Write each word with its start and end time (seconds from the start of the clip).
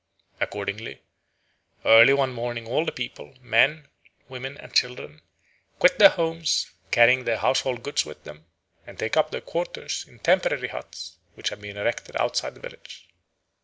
Accordingly, 0.39 1.03
early 1.85 2.11
one 2.11 2.33
morning 2.33 2.65
all 2.67 2.85
the 2.85 2.91
people, 2.91 3.37
men, 3.39 3.87
women, 4.27 4.57
and 4.57 4.73
children, 4.73 5.21
quit 5.77 5.99
their 5.99 6.09
homes, 6.09 6.71
carrying 6.89 7.25
their 7.25 7.37
household 7.37 7.83
goods 7.83 8.03
with 8.03 8.23
them, 8.23 8.47
and 8.87 8.97
take 8.97 9.15
up 9.15 9.29
their 9.29 9.41
quarters 9.41 10.03
in 10.07 10.17
temporary 10.17 10.69
huts 10.69 11.17
which 11.35 11.49
have 11.49 11.61
been 11.61 11.77
erected 11.77 12.15
outside 12.17 12.55
the 12.55 12.61
village. 12.61 13.09